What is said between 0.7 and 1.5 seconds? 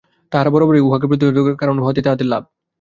উহাকে প্রতিহত